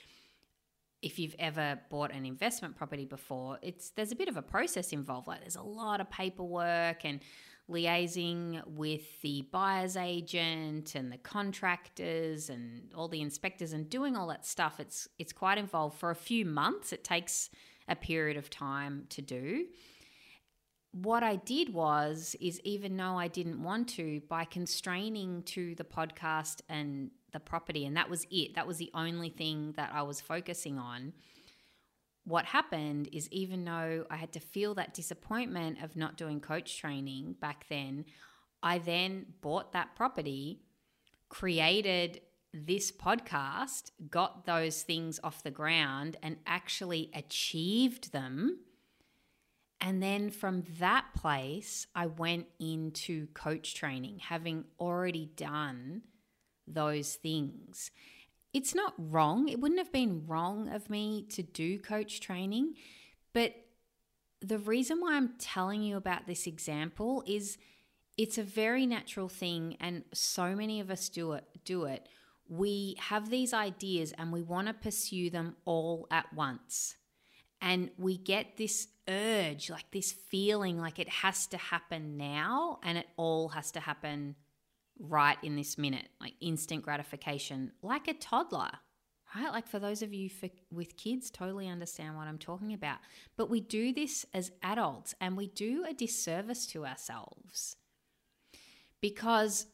if 1.02 1.18
you've 1.18 1.36
ever 1.38 1.78
bought 1.90 2.12
an 2.12 2.26
investment 2.26 2.76
property 2.76 3.04
before 3.04 3.58
it's 3.62 3.90
there's 3.90 4.12
a 4.12 4.16
bit 4.16 4.28
of 4.28 4.36
a 4.36 4.42
process 4.42 4.92
involved. 4.92 5.28
Like 5.28 5.40
there's 5.40 5.56
a 5.56 5.62
lot 5.62 6.00
of 6.00 6.10
paperwork 6.10 7.04
and 7.04 7.20
liaising 7.70 8.64
with 8.66 9.20
the 9.22 9.42
buyer's 9.50 9.96
agent 9.96 10.94
and 10.94 11.10
the 11.10 11.18
contractors 11.18 12.48
and 12.48 12.92
all 12.94 13.08
the 13.08 13.20
inspectors 13.20 13.72
and 13.72 13.90
doing 13.90 14.16
all 14.16 14.28
that 14.28 14.46
stuff. 14.46 14.78
It's 14.78 15.08
it's 15.18 15.32
quite 15.32 15.58
involved 15.58 15.98
for 15.98 16.10
a 16.10 16.14
few 16.14 16.44
months. 16.44 16.92
It 16.92 17.02
takes 17.02 17.50
a 17.88 17.96
period 17.96 18.36
of 18.36 18.50
time 18.50 19.06
to 19.10 19.22
do 19.22 19.66
what 21.02 21.22
I 21.22 21.36
did 21.36 21.74
was 21.74 22.34
is 22.40 22.58
even 22.64 22.96
though 22.96 23.18
I 23.18 23.28
didn't 23.28 23.62
want 23.62 23.88
to 23.90 24.22
by 24.30 24.44
constraining 24.46 25.42
to 25.42 25.74
the 25.74 25.84
podcast 25.84 26.62
and 26.70 27.10
the 27.32 27.40
property 27.40 27.84
and 27.84 27.96
that 27.98 28.08
was 28.08 28.26
it 28.30 28.54
that 28.54 28.66
was 28.66 28.78
the 28.78 28.90
only 28.94 29.28
thing 29.28 29.74
that 29.76 29.90
I 29.92 30.02
was 30.02 30.22
focusing 30.22 30.78
on 30.78 31.12
what 32.24 32.46
happened 32.46 33.10
is 33.12 33.28
even 33.30 33.64
though 33.64 34.06
I 34.10 34.16
had 34.16 34.32
to 34.32 34.40
feel 34.40 34.74
that 34.76 34.94
disappointment 34.94 35.82
of 35.82 35.96
not 35.96 36.16
doing 36.16 36.40
coach 36.40 36.78
training 36.78 37.36
back 37.40 37.66
then 37.68 38.06
I 38.62 38.78
then 38.78 39.26
bought 39.42 39.72
that 39.72 39.96
property 39.96 40.62
created 41.28 42.22
this 42.54 42.90
podcast 42.90 43.90
got 44.08 44.46
those 44.46 44.82
things 44.82 45.20
off 45.22 45.42
the 45.42 45.50
ground 45.50 46.16
and 46.22 46.38
actually 46.46 47.10
achieved 47.12 48.12
them 48.12 48.60
and 49.80 50.02
then 50.02 50.30
from 50.30 50.64
that 50.78 51.06
place, 51.14 51.86
I 51.94 52.06
went 52.06 52.46
into 52.58 53.26
coach 53.28 53.74
training, 53.74 54.20
having 54.20 54.64
already 54.80 55.30
done 55.36 56.02
those 56.66 57.14
things. 57.14 57.90
It's 58.52 58.74
not 58.74 58.94
wrong. 58.98 59.48
It 59.48 59.60
wouldn't 59.60 59.80
have 59.80 59.92
been 59.92 60.26
wrong 60.26 60.68
of 60.68 60.88
me 60.88 61.26
to 61.30 61.42
do 61.42 61.78
coach 61.78 62.20
training. 62.20 62.74
But 63.32 63.54
the 64.40 64.58
reason 64.58 65.00
why 65.00 65.14
I'm 65.14 65.34
telling 65.38 65.82
you 65.82 65.96
about 65.96 66.26
this 66.26 66.46
example 66.46 67.22
is 67.26 67.58
it's 68.16 68.38
a 68.38 68.42
very 68.42 68.86
natural 68.86 69.28
thing 69.28 69.76
and 69.78 70.04
so 70.12 70.54
many 70.54 70.80
of 70.80 70.90
us 70.90 71.08
do 71.08 71.32
it 71.32 71.44
do 71.64 71.84
it. 71.84 72.08
We 72.48 72.96
have 72.98 73.28
these 73.28 73.52
ideas 73.52 74.12
and 74.16 74.32
we 74.32 74.42
want 74.42 74.68
to 74.68 74.74
pursue 74.74 75.30
them 75.30 75.56
all 75.64 76.06
at 76.10 76.32
once. 76.32 76.96
And 77.60 77.90
we 77.98 78.16
get 78.18 78.56
this 78.56 78.88
urge, 79.08 79.70
like 79.70 79.90
this 79.90 80.12
feeling 80.12 80.78
like 80.78 80.98
it 80.98 81.08
has 81.08 81.46
to 81.48 81.56
happen 81.56 82.16
now 82.16 82.78
and 82.82 82.98
it 82.98 83.06
all 83.16 83.48
has 83.48 83.70
to 83.72 83.80
happen 83.80 84.36
right 84.98 85.38
in 85.42 85.56
this 85.56 85.78
minute, 85.78 86.08
like 86.20 86.34
instant 86.40 86.82
gratification, 86.82 87.72
like 87.82 88.08
a 88.08 88.14
toddler, 88.14 88.70
right? 89.34 89.50
Like 89.52 89.68
for 89.68 89.78
those 89.78 90.02
of 90.02 90.12
you 90.12 90.28
for, 90.28 90.48
with 90.70 90.96
kids, 90.96 91.30
totally 91.30 91.68
understand 91.68 92.16
what 92.16 92.26
I'm 92.26 92.38
talking 92.38 92.72
about. 92.72 92.98
But 93.36 93.50
we 93.50 93.60
do 93.60 93.92
this 93.92 94.26
as 94.34 94.52
adults 94.62 95.14
and 95.20 95.36
we 95.36 95.48
do 95.48 95.84
a 95.88 95.94
disservice 95.94 96.66
to 96.68 96.86
ourselves 96.86 97.76
because 99.00 99.66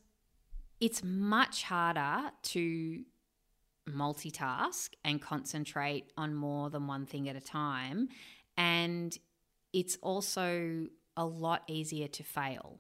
it's 0.81 1.03
much 1.05 1.63
harder 1.63 2.31
to 2.43 3.05
multitask 3.89 4.91
and 5.05 5.21
concentrate 5.21 6.13
on 6.17 6.35
more 6.35 6.71
than 6.71 6.87
one 6.87 7.07
thing 7.07 7.29
at 7.29 7.37
a 7.37 7.41
time. 7.41 8.09
And 8.57 9.17
it's 9.73 9.97
also 10.03 10.87
a 11.17 11.25
lot 11.25 11.63
easier 11.69 12.09
to 12.09 12.23
fail. 12.23 12.79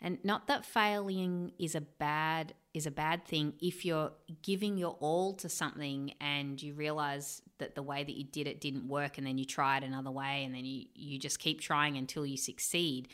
And 0.00 0.18
not 0.24 0.46
that 0.46 0.64
failing 0.64 1.52
is 1.58 1.74
a 1.74 1.80
bad 1.80 2.54
is 2.74 2.86
a 2.86 2.90
bad 2.90 3.24
thing 3.24 3.54
if 3.60 3.84
you're 3.84 4.12
giving 4.42 4.76
your 4.76 4.96
all 5.00 5.34
to 5.34 5.48
something 5.48 6.12
and 6.20 6.62
you 6.62 6.74
realize 6.74 7.42
that 7.58 7.74
the 7.74 7.82
way 7.82 8.04
that 8.04 8.12
you 8.12 8.24
did 8.24 8.46
it 8.46 8.60
didn't 8.60 8.86
work 8.86 9.18
and 9.18 9.26
then 9.26 9.38
you 9.38 9.44
try 9.44 9.78
it 9.78 9.82
another 9.82 10.10
way 10.10 10.44
and 10.44 10.54
then 10.54 10.64
you, 10.64 10.84
you 10.94 11.18
just 11.18 11.40
keep 11.40 11.60
trying 11.60 11.96
until 11.96 12.24
you 12.24 12.36
succeed. 12.36 13.08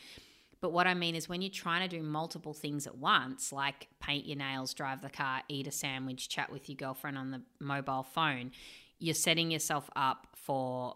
But 0.65 0.71
what 0.71 0.87
I 0.87 0.95
mean 0.95 1.13
is 1.13 1.29
when 1.29 1.43
you're 1.43 1.51
trying 1.51 1.87
to 1.87 1.95
do 1.95 2.01
multiple 2.01 2.55
things 2.55 2.87
at 2.87 2.97
once, 2.97 3.51
like 3.51 3.87
paint 3.99 4.25
your 4.25 4.37
nails, 4.37 4.73
drive 4.73 5.03
the 5.03 5.11
car, 5.11 5.43
eat 5.47 5.67
a 5.67 5.71
sandwich, 5.71 6.27
chat 6.27 6.51
with 6.51 6.67
your 6.67 6.75
girlfriend 6.75 7.19
on 7.19 7.29
the 7.29 7.43
mobile 7.59 8.01
phone, 8.01 8.51
you're 8.97 9.13
setting 9.13 9.51
yourself 9.51 9.91
up 9.95 10.25
for 10.33 10.95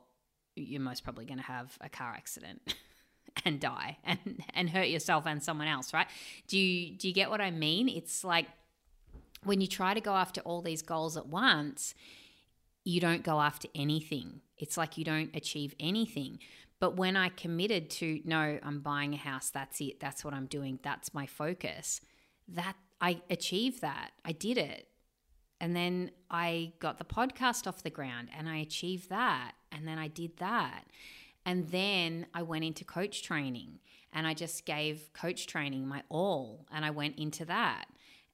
you're 0.55 0.81
most 0.81 1.03
probably 1.03 1.23
going 1.23 1.37
to 1.37 1.43
have 1.43 1.77
a 1.81 1.87
car 1.87 2.13
accident 2.17 2.73
and 3.45 3.59
die 3.59 3.99
and 4.05 4.43
and 4.55 4.71
hurt 4.71 4.87
yourself 4.87 5.27
and 5.27 5.43
someone 5.43 5.67
else, 5.67 5.93
right? 5.93 6.07
Do 6.47 6.57
you 6.57 6.97
do 6.97 7.07
you 7.07 7.13
get 7.13 7.29
what 7.29 7.39
I 7.39 7.51
mean? 7.51 7.89
It's 7.89 8.23
like 8.23 8.47
when 9.43 9.61
you 9.61 9.67
try 9.67 9.93
to 9.93 10.01
go 10.01 10.15
after 10.15 10.41
all 10.41 10.63
these 10.63 10.81
goals 10.81 11.15
at 11.15 11.27
once, 11.27 11.93
you 12.83 12.99
don't 12.99 13.21
go 13.21 13.39
after 13.39 13.67
anything. 13.75 14.41
It's 14.57 14.77
like 14.77 14.97
you 14.97 15.05
don't 15.05 15.29
achieve 15.35 15.75
anything. 15.79 16.39
But 16.79 16.95
when 16.95 17.17
I 17.17 17.29
committed 17.29 17.89
to, 17.91 18.21
no, 18.23 18.59
I'm 18.63 18.79
buying 18.79 19.13
a 19.13 19.17
house, 19.17 19.49
that's 19.49 19.81
it, 19.81 19.99
that's 19.99 20.23
what 20.23 20.33
I'm 20.33 20.45
doing, 20.45 20.79
that's 20.81 21.13
my 21.13 21.25
focus, 21.25 21.99
that 22.47 22.75
I 23.01 23.21
achieved 23.29 23.81
that. 23.81 24.11
I 24.23 24.31
did 24.31 24.57
it. 24.57 24.87
And 25.61 25.75
then 25.75 26.11
I 26.31 26.73
got 26.79 26.97
the 26.97 27.05
podcast 27.05 27.67
off 27.67 27.83
the 27.83 27.89
ground 27.89 28.29
and 28.37 28.47
I 28.47 28.57
achieved 28.57 29.09
that. 29.09 29.53
And 29.71 29.87
then 29.87 29.97
I 29.97 30.07
did 30.07 30.37
that. 30.37 30.85
And 31.45 31.69
then 31.69 32.27
I 32.33 32.43
went 32.43 32.63
into 32.63 32.85
coach 32.85 33.23
training 33.23 33.79
and 34.13 34.25
I 34.25 34.33
just 34.33 34.65
gave 34.65 35.11
coach 35.13 35.47
training 35.47 35.87
my 35.87 36.03
all. 36.09 36.65
And 36.71 36.85
I 36.85 36.91
went 36.91 37.17
into 37.17 37.45
that 37.45 37.85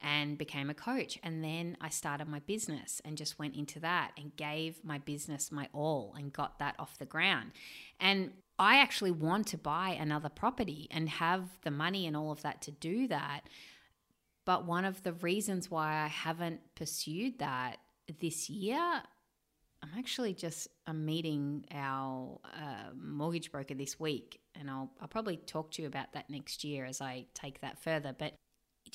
and 0.05 0.37
became 0.37 0.69
a 0.69 0.73
coach. 0.75 1.17
And 1.23 1.43
then 1.43 1.75
I 1.81 1.89
started 1.89 2.27
my 2.27 2.37
business 2.39 3.01
and 3.03 3.17
just 3.17 3.39
went 3.39 3.55
into 3.55 3.79
that 3.79 4.11
and 4.15 4.35
gave 4.35 4.85
my 4.85 4.99
business 4.99 5.51
my 5.51 5.67
all 5.73 6.13
and 6.15 6.31
got 6.31 6.59
that 6.59 6.75
off 6.77 6.99
the 6.99 7.07
ground. 7.07 7.53
And 7.99 8.33
I 8.59 8.77
actually 8.77 9.09
want 9.09 9.47
to 9.47 9.57
buy 9.57 9.97
another 9.99 10.29
property 10.29 10.87
and 10.91 11.09
have 11.09 11.49
the 11.63 11.71
money 11.71 12.05
and 12.05 12.15
all 12.15 12.31
of 12.31 12.43
that 12.43 12.61
to 12.61 12.71
do 12.71 13.07
that. 13.07 13.41
But 14.45 14.67
one 14.67 14.85
of 14.85 15.01
the 15.01 15.13
reasons 15.13 15.71
why 15.71 16.03
I 16.03 16.07
haven't 16.07 16.61
pursued 16.75 17.39
that 17.39 17.77
this 18.21 18.47
year, 18.47 19.01
I'm 19.81 19.89
actually 19.97 20.35
just 20.35 20.67
I'm 20.85 21.03
meeting 21.03 21.65
our 21.73 22.39
uh, 22.45 22.91
mortgage 22.95 23.51
broker 23.51 23.73
this 23.73 23.99
week, 23.99 24.39
and 24.53 24.69
I'll 24.69 24.91
I'll 25.01 25.07
probably 25.07 25.37
talk 25.37 25.71
to 25.71 25.81
you 25.81 25.87
about 25.87 26.13
that 26.13 26.29
next 26.29 26.63
year 26.63 26.85
as 26.85 27.01
I 27.01 27.25
take 27.33 27.61
that 27.61 27.79
further. 27.79 28.15
But 28.17 28.35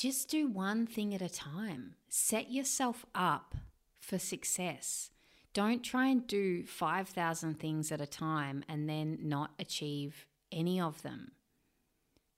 just 0.00 0.30
do 0.30 0.48
one 0.48 0.86
thing 0.86 1.14
at 1.14 1.20
a 1.20 1.28
time. 1.28 1.94
Set 2.08 2.50
yourself 2.50 3.04
up 3.14 3.54
for 3.98 4.18
success. 4.18 5.10
Don't 5.52 5.82
try 5.82 6.06
and 6.06 6.26
do 6.26 6.64
5,000 6.64 7.60
things 7.60 7.92
at 7.92 8.00
a 8.00 8.06
time 8.06 8.64
and 8.66 8.88
then 8.88 9.18
not 9.20 9.50
achieve 9.58 10.24
any 10.50 10.80
of 10.80 11.02
them. 11.02 11.32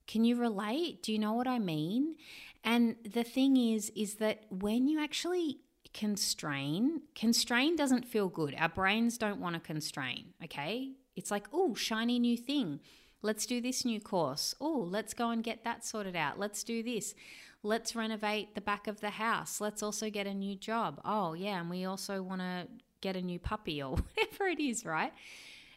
Can 0.08 0.24
you 0.24 0.34
relate? 0.34 1.04
Do 1.04 1.12
you 1.12 1.20
know 1.20 1.34
what 1.34 1.46
I 1.46 1.60
mean? 1.60 2.16
And 2.64 2.96
the 3.08 3.22
thing 3.22 3.56
is, 3.56 3.92
is 3.94 4.16
that 4.16 4.42
when 4.50 4.88
you 4.88 5.00
actually 5.00 5.58
constrain, 5.94 7.02
constrain 7.14 7.76
doesn't 7.76 8.08
feel 8.08 8.28
good. 8.28 8.56
Our 8.58 8.70
brains 8.70 9.16
don't 9.18 9.40
want 9.40 9.54
to 9.54 9.60
constrain, 9.60 10.34
okay? 10.42 10.94
It's 11.14 11.30
like, 11.30 11.46
oh, 11.52 11.76
shiny 11.76 12.18
new 12.18 12.36
thing. 12.36 12.80
Let's 13.24 13.46
do 13.46 13.60
this 13.60 13.84
new 13.84 14.00
course. 14.00 14.52
Oh, 14.60 14.84
let's 14.90 15.14
go 15.14 15.30
and 15.30 15.44
get 15.44 15.62
that 15.62 15.84
sorted 15.84 16.16
out. 16.16 16.40
Let's 16.40 16.64
do 16.64 16.82
this. 16.82 17.14
Let's 17.62 17.94
renovate 17.94 18.54
the 18.54 18.60
back 18.60 18.86
of 18.86 19.00
the 19.00 19.10
house. 19.10 19.60
Let's 19.60 19.82
also 19.82 20.10
get 20.10 20.26
a 20.26 20.34
new 20.34 20.56
job. 20.56 21.00
Oh, 21.04 21.34
yeah, 21.34 21.60
and 21.60 21.70
we 21.70 21.84
also 21.84 22.22
want 22.22 22.40
to 22.40 22.66
get 23.00 23.16
a 23.16 23.22
new 23.22 23.38
puppy 23.38 23.82
or 23.82 23.96
whatever 24.16 24.46
it 24.46 24.60
is, 24.60 24.84
right? 24.84 25.12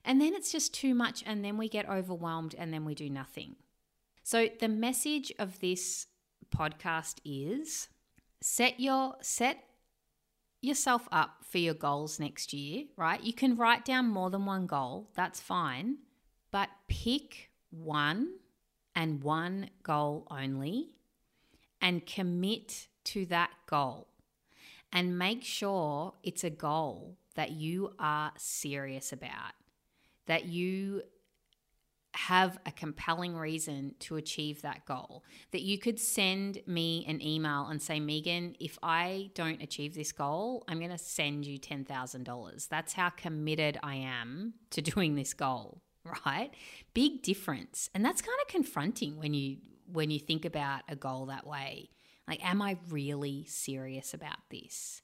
And 0.03 0.21
then 0.21 0.33
it's 0.33 0.51
just 0.51 0.73
too 0.73 0.93
much 0.93 1.23
and 1.25 1.43
then 1.43 1.57
we 1.57 1.67
get 1.67 1.89
overwhelmed 1.89 2.55
and 2.57 2.73
then 2.73 2.85
we 2.85 2.95
do 2.95 3.09
nothing. 3.09 3.55
So 4.23 4.49
the 4.59 4.67
message 4.67 5.31
of 5.39 5.59
this 5.59 6.07
podcast 6.55 7.15
is 7.25 7.89
set 8.41 8.79
your 8.79 9.15
set 9.21 9.57
yourself 10.61 11.07
up 11.11 11.37
for 11.43 11.57
your 11.57 11.73
goals 11.73 12.19
next 12.19 12.53
year, 12.53 12.85
right? 12.97 13.23
You 13.23 13.33
can 13.33 13.55
write 13.55 13.85
down 13.85 14.07
more 14.07 14.29
than 14.29 14.45
one 14.45 14.65
goal, 14.65 15.09
that's 15.15 15.39
fine, 15.39 15.97
but 16.51 16.69
pick 16.87 17.51
one 17.69 18.35
and 18.95 19.23
one 19.23 19.69
goal 19.83 20.27
only 20.31 20.89
and 21.85 22.03
commit 22.07 22.87
to 23.03 23.27
that 23.27 23.51
goal. 23.67 24.07
And 24.91 25.19
make 25.19 25.43
sure 25.43 26.13
it's 26.23 26.43
a 26.43 26.49
goal 26.49 27.17
that 27.35 27.51
you 27.51 27.93
are 27.99 28.31
serious 28.37 29.13
about, 29.13 29.53
that 30.25 30.45
you 30.45 31.03
have 32.15 32.57
a 32.65 32.71
compelling 32.71 33.35
reason 33.35 33.93
to 33.99 34.15
achieve 34.15 34.63
that 34.63 34.85
goal. 34.85 35.23
That 35.51 35.61
you 35.61 35.77
could 35.77 35.99
send 35.99 36.61
me 36.65 37.05
an 37.07 37.21
email 37.21 37.67
and 37.67 37.79
say, 37.79 37.99
Megan, 37.99 38.55
if 38.59 38.79
I 38.81 39.29
don't 39.35 39.61
achieve 39.61 39.93
this 39.93 40.11
goal, 40.11 40.63
I'm 40.67 40.79
going 40.79 40.91
to 40.91 40.97
send 40.97 41.45
you 41.45 41.59
$10,000. 41.59 42.67
That's 42.67 42.93
how 42.93 43.09
committed 43.09 43.77
I 43.83 43.95
am 43.95 44.53
to 44.71 44.81
doing 44.81 45.15
this 45.15 45.35
goal, 45.35 45.81
right? 46.25 46.51
Big 46.95 47.21
difference. 47.21 47.91
And 47.93 48.03
that's 48.03 48.23
kind 48.23 48.39
of 48.41 48.47
confronting 48.47 49.17
when 49.17 49.35
you 49.35 49.57
when 49.91 50.11
you 50.11 50.19
think 50.19 50.45
about 50.45 50.81
a 50.89 50.95
goal 50.95 51.27
that 51.27 51.47
way. 51.47 51.89
Like 52.27 52.43
am 52.45 52.61
I 52.61 52.77
really 52.89 53.45
serious 53.47 54.13
about 54.13 54.39
this? 54.49 55.01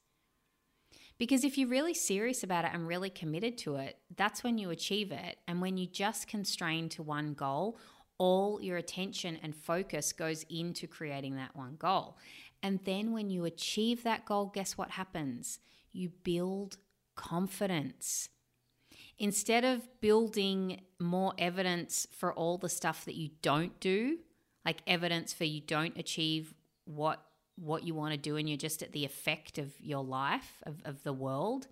Because 1.18 1.44
if 1.44 1.56
you're 1.56 1.68
really 1.68 1.94
serious 1.94 2.42
about 2.42 2.64
it 2.64 2.72
and 2.74 2.88
really 2.88 3.10
committed 3.10 3.56
to 3.58 3.76
it, 3.76 3.98
that's 4.16 4.42
when 4.42 4.58
you 4.58 4.70
achieve 4.70 5.12
it. 5.12 5.38
And 5.46 5.60
when 5.60 5.76
you 5.76 5.86
just 5.86 6.26
constrain 6.26 6.88
to 6.90 7.02
one 7.02 7.34
goal, 7.34 7.78
all 8.18 8.60
your 8.60 8.76
attention 8.76 9.38
and 9.42 9.54
focus 9.54 10.12
goes 10.12 10.44
into 10.50 10.86
creating 10.86 11.36
that 11.36 11.54
one 11.54 11.76
goal. 11.76 12.16
And 12.62 12.80
then 12.84 13.12
when 13.12 13.30
you 13.30 13.44
achieve 13.44 14.02
that 14.02 14.24
goal, 14.24 14.46
guess 14.46 14.78
what 14.78 14.90
happens? 14.90 15.58
You 15.92 16.10
build 16.22 16.78
confidence. 17.14 18.28
Instead 19.18 19.64
of 19.64 20.00
building 20.00 20.80
more 20.98 21.34
evidence 21.38 22.06
for 22.10 22.32
all 22.32 22.58
the 22.58 22.68
stuff 22.68 23.04
that 23.04 23.14
you 23.14 23.30
don't 23.42 23.78
do, 23.80 24.18
like 24.64 24.82
evidence 24.86 25.32
for 25.32 25.44
you 25.44 25.60
don't 25.60 25.96
achieve 25.96 26.54
what 26.84 27.22
what 27.56 27.84
you 27.84 27.94
want 27.94 28.12
to 28.12 28.18
do 28.18 28.36
and 28.36 28.48
you're 28.48 28.56
just 28.56 28.82
at 28.82 28.92
the 28.92 29.04
effect 29.04 29.58
of 29.58 29.72
your 29.78 30.02
life, 30.02 30.62
of, 30.64 30.76
of 30.86 31.02
the 31.02 31.12
world, 31.12 31.68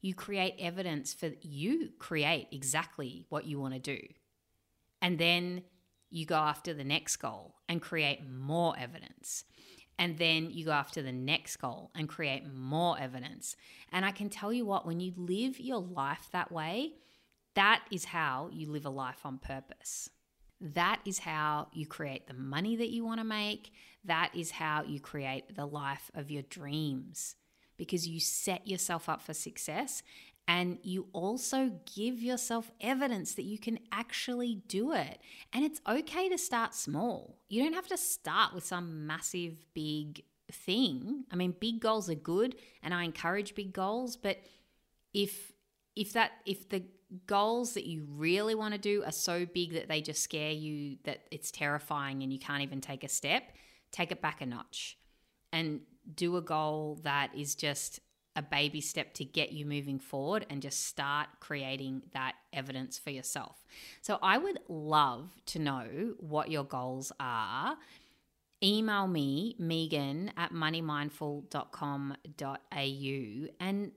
you 0.00 0.14
create 0.14 0.54
evidence 0.58 1.12
for 1.12 1.30
you 1.42 1.90
create 1.98 2.46
exactly 2.52 3.24
what 3.30 3.44
you 3.44 3.58
want 3.58 3.74
to 3.74 3.80
do. 3.80 3.98
And 5.02 5.18
then 5.18 5.62
you 6.10 6.24
go 6.24 6.36
after 6.36 6.72
the 6.72 6.84
next 6.84 7.16
goal 7.16 7.56
and 7.68 7.82
create 7.82 8.20
more 8.28 8.74
evidence. 8.78 9.44
And 9.98 10.18
then 10.18 10.50
you 10.50 10.64
go 10.64 10.72
after 10.72 11.02
the 11.02 11.12
next 11.12 11.56
goal 11.56 11.90
and 11.94 12.08
create 12.08 12.44
more 12.52 12.98
evidence. 12.98 13.56
And 13.92 14.04
I 14.04 14.10
can 14.10 14.28
tell 14.28 14.52
you 14.52 14.66
what, 14.66 14.86
when 14.86 15.00
you 15.00 15.12
live 15.16 15.60
your 15.60 15.80
life 15.80 16.28
that 16.32 16.52
way, 16.52 16.94
that 17.54 17.84
is 17.90 18.06
how 18.06 18.50
you 18.52 18.70
live 18.70 18.86
a 18.86 18.90
life 18.90 19.24
on 19.24 19.38
purpose. 19.38 20.10
That 20.72 21.00
is 21.04 21.18
how 21.18 21.68
you 21.74 21.86
create 21.86 22.26
the 22.26 22.34
money 22.34 22.74
that 22.76 22.88
you 22.88 23.04
want 23.04 23.20
to 23.20 23.24
make. 23.24 23.70
That 24.02 24.30
is 24.34 24.52
how 24.52 24.82
you 24.82 24.98
create 24.98 25.54
the 25.54 25.66
life 25.66 26.10
of 26.14 26.30
your 26.30 26.42
dreams 26.42 27.36
because 27.76 28.08
you 28.08 28.18
set 28.18 28.66
yourself 28.66 29.08
up 29.08 29.20
for 29.20 29.34
success 29.34 30.02
and 30.48 30.78
you 30.82 31.08
also 31.12 31.70
give 31.94 32.22
yourself 32.22 32.70
evidence 32.80 33.34
that 33.34 33.44
you 33.44 33.58
can 33.58 33.78
actually 33.92 34.62
do 34.68 34.92
it. 34.92 35.18
And 35.52 35.64
it's 35.64 35.80
okay 35.86 36.28
to 36.30 36.38
start 36.38 36.74
small. 36.74 37.38
You 37.48 37.62
don't 37.62 37.74
have 37.74 37.88
to 37.88 37.96
start 37.98 38.54
with 38.54 38.64
some 38.64 39.06
massive, 39.06 39.66
big 39.74 40.22
thing. 40.50 41.24
I 41.30 41.36
mean, 41.36 41.54
big 41.58 41.80
goals 41.80 42.08
are 42.08 42.14
good 42.14 42.56
and 42.82 42.94
I 42.94 43.04
encourage 43.04 43.54
big 43.54 43.72
goals, 43.72 44.16
but 44.16 44.38
if 45.12 45.52
if 45.96 46.12
that 46.14 46.32
if 46.44 46.68
the 46.68 46.82
goals 47.26 47.74
that 47.74 47.86
you 47.86 48.06
really 48.08 48.54
want 48.54 48.74
to 48.74 48.78
do 48.78 49.02
are 49.04 49.12
so 49.12 49.46
big 49.46 49.74
that 49.74 49.88
they 49.88 50.00
just 50.00 50.22
scare 50.22 50.52
you 50.52 50.96
that 51.04 51.20
it's 51.30 51.50
terrifying 51.50 52.22
and 52.22 52.32
you 52.32 52.38
can't 52.38 52.62
even 52.62 52.80
take 52.80 53.04
a 53.04 53.08
step, 53.08 53.52
take 53.92 54.12
it 54.12 54.20
back 54.20 54.40
a 54.40 54.46
notch 54.46 54.98
and 55.52 55.80
do 56.14 56.36
a 56.36 56.42
goal 56.42 57.00
that 57.02 57.30
is 57.34 57.54
just 57.54 58.00
a 58.36 58.42
baby 58.42 58.80
step 58.80 59.14
to 59.14 59.24
get 59.24 59.52
you 59.52 59.64
moving 59.64 59.98
forward 59.98 60.44
and 60.50 60.60
just 60.60 60.86
start 60.86 61.28
creating 61.40 62.02
that 62.12 62.34
evidence 62.52 62.98
for 62.98 63.10
yourself. 63.10 63.64
So 64.02 64.18
I 64.22 64.38
would 64.38 64.58
love 64.68 65.30
to 65.46 65.60
know 65.60 66.14
what 66.18 66.50
your 66.50 66.64
goals 66.64 67.12
are. 67.20 67.76
Email 68.62 69.06
me, 69.06 69.56
Megan 69.58 70.32
at 70.36 70.52
moneymindful.com.au, 70.52 73.48
and 73.60 73.92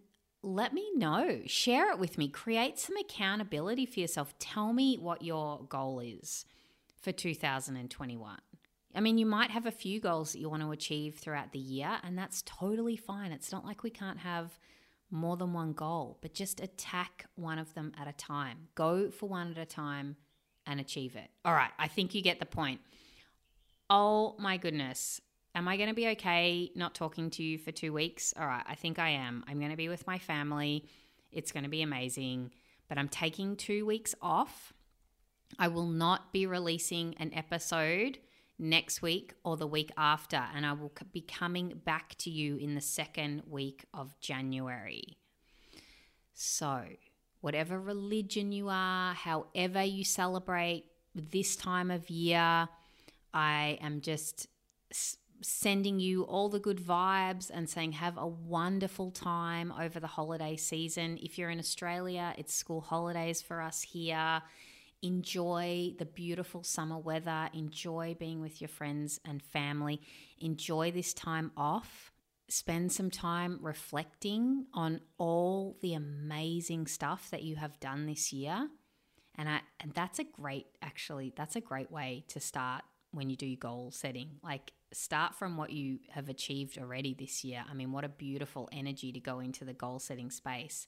let 0.48 0.74
me 0.74 0.90
know. 0.96 1.42
Share 1.46 1.92
it 1.92 2.00
with 2.00 2.18
me. 2.18 2.28
Create 2.30 2.80
some 2.80 2.98
accountability 2.98 3.86
for 3.86 4.00
yourself. 4.00 4.38
Tell 4.40 4.74
me 4.74 4.98
what 4.98 5.22
your 5.22 5.66
goal 5.70 6.00
is 6.00 6.46
for 7.02 7.12
2021. 7.12 8.38
I 8.96 9.00
mean, 9.00 9.18
you 9.18 9.26
might 9.26 9.52
have 9.52 9.66
a 9.66 9.72
few 9.72 10.00
goals 10.00 10.32
that 10.32 10.40
you 10.40 10.50
want 10.50 10.64
to 10.64 10.72
achieve 10.72 11.16
throughout 11.16 11.52
the 11.52 11.60
year, 11.60 11.98
and 12.04 12.18
that's 12.18 12.42
totally 12.44 12.96
fine. 12.96 13.32
It's 13.32 13.52
not 13.52 13.66
like 13.66 13.84
we 13.84 13.90
can't 13.90 14.20
have 14.20 14.58
more 15.12 15.38
than 15.38 15.54
one 15.54 15.74
goal, 15.74 16.18
but 16.22 16.34
just 16.34 16.60
attack 16.60 17.26
one 17.36 17.60
of 17.60 17.74
them 17.74 17.92
at 18.00 18.08
a 18.08 18.14
time. 18.14 18.70
Go 18.76 19.12
for 19.12 19.30
one 19.30 19.52
at 19.52 19.58
a 19.58 19.66
time 19.66 20.16
and 20.66 20.80
achieve 20.80 21.16
it. 21.16 21.30
All 21.46 21.54
right, 21.54 21.72
I 21.78 21.88
think 21.88 22.16
you 22.16 22.22
get 22.22 22.40
the 22.40 22.46
point. 22.46 22.82
Oh 23.90 24.36
my 24.40 24.58
goodness. 24.58 25.22
Am 25.56 25.68
I 25.68 25.78
going 25.78 25.90
to 25.90 25.96
be 25.96 26.10
okay 26.10 26.72
not 26.76 26.94
talking 26.94 27.30
to 27.32 27.44
you 27.44 27.58
for 27.58 27.72
two 27.72 27.92
weeks? 27.92 28.34
All 28.38 28.46
right, 28.46 28.64
I 28.68 28.76
think 28.76 29.00
I 29.00 29.10
am. 29.10 29.44
I'm 29.48 29.58
going 29.60 29.72
to 29.72 29.78
be 29.78 29.90
with 29.90 30.06
my 30.06 30.20
family. 30.20 30.86
It's 31.32 31.52
going 31.52 31.64
to 31.64 31.70
be 31.70 31.82
amazing. 31.82 32.52
But 32.88 32.98
I'm 32.98 33.10
taking 33.10 33.56
two 33.56 33.86
weeks 33.86 34.14
off. 34.22 34.74
I 35.58 35.68
will 35.68 35.88
not 35.88 36.32
be 36.32 36.46
releasing 36.46 37.16
an 37.20 37.34
episode 37.34 38.20
next 38.60 39.02
week 39.02 39.34
or 39.44 39.58
the 39.58 39.68
week 39.68 39.92
after, 39.98 40.44
and 40.56 40.66
I 40.66 40.74
will 40.74 40.92
be 41.12 41.22
coming 41.22 41.82
back 41.86 42.16
to 42.20 42.30
you 42.30 42.58
in 42.58 42.76
the 42.76 42.82
second 42.82 43.44
week 43.48 43.86
of 43.94 44.20
January. 44.20 45.18
So, 46.34 46.84
whatever 47.42 47.80
religion 47.80 48.52
you 48.52 48.68
are, 48.70 49.14
however 49.14 49.84
you 49.84 50.04
celebrate 50.04 50.86
this 51.16 51.56
time 51.56 51.92
of 51.92 52.10
year, 52.10 52.68
I 53.34 53.78
am 53.82 54.02
just 54.02 54.48
sending 55.42 56.00
you 56.00 56.24
all 56.24 56.50
the 56.50 56.60
good 56.60 56.80
vibes 56.80 57.52
and 57.54 57.70
saying 57.70 57.94
have 57.94 58.18
a 58.18 58.28
wonderful 58.28 59.12
time 59.12 59.74
over 59.80 60.00
the 60.00 60.08
holiday 60.08 60.56
season. 60.56 61.20
If 61.22 61.38
you're 61.38 61.50
in 61.50 61.60
Australia, 61.60 62.34
it's 62.38 62.54
school 62.54 62.82
holidays 62.82 63.42
for 63.42 63.62
us 63.62 63.82
here. 63.82 64.42
Enjoy 65.02 65.94
the 66.00 66.06
beautiful 66.06 66.64
summer 66.64 66.98
weather. 66.98 67.50
Enjoy 67.54 68.16
being 68.20 68.42
with 68.42 68.62
your 68.62 68.68
friends 68.68 69.20
and 69.26 69.44
family. 69.44 70.02
Enjoy 70.40 70.92
this 70.92 71.14
time 71.14 71.52
off. 71.56 72.12
Spend 72.50 72.92
some 72.92 73.12
time 73.12 73.60
reflecting 73.62 74.66
on 74.74 75.02
all 75.18 75.78
the 75.82 75.94
amazing 75.94 76.88
stuff 76.88 77.30
that 77.30 77.44
you 77.44 77.58
have 77.58 77.80
done 77.80 78.06
this 78.06 78.34
year. 78.34 78.70
And 79.36 79.48
I 79.48 79.60
and 79.80 79.94
that's 79.94 80.18
a 80.18 80.24
great 80.24 80.66
actually 80.82 81.32
that's 81.36 81.56
a 81.56 81.62
great 81.62 81.92
way 81.92 82.24
to 82.30 82.40
start 82.40 82.84
when 83.18 83.30
you 83.30 83.36
do 83.36 83.56
goal 83.58 83.92
setting. 83.92 84.38
Like 84.44 84.72
start 84.94 85.36
from 85.36 85.58
what 85.58 85.72
you 85.72 86.00
have 86.10 86.30
achieved 86.30 86.78
already 86.78 87.14
this 87.14 87.44
year. 87.44 87.66
I 87.70 87.74
mean, 87.74 87.92
what 87.92 88.06
a 88.06 88.10
beautiful 88.10 88.70
energy 88.72 89.12
to 89.12 89.20
go 89.20 89.40
into 89.40 89.66
the 89.66 89.74
goal 89.74 90.00
setting 90.00 90.32
space. 90.32 90.88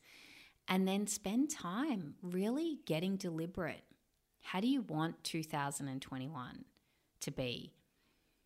And 0.68 0.88
then 0.88 1.08
spend 1.08 1.50
time 1.50 2.14
really 2.22 2.80
getting 2.86 3.18
deliberate. 3.18 3.84
How 4.42 4.62
do 4.62 4.68
you 4.68 4.84
want 4.84 5.24
2021 5.24 6.66
to 7.22 7.32
be? 7.32 7.74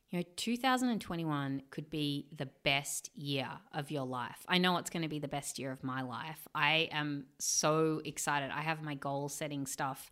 You 0.09 0.19
know, 0.19 0.25
2021 0.35 1.63
could 1.69 1.89
be 1.89 2.27
the 2.35 2.47
best 2.63 3.09
year 3.15 3.49
of 3.73 3.91
your 3.91 4.05
life. 4.05 4.45
I 4.47 4.59
know 4.59 4.77
it's 4.77 4.89
going 4.89 5.01
to 5.03 5.09
be 5.09 5.19
the 5.19 5.27
best 5.27 5.59
year 5.59 5.71
of 5.71 5.83
my 5.83 6.01
life. 6.03 6.47
I 6.55 6.87
am 6.91 7.25
so 7.39 8.01
excited. 8.05 8.51
I 8.53 8.61
have 8.61 8.81
my 8.81 8.95
goal 8.95 9.27
setting 9.27 9.65
stuff 9.65 10.09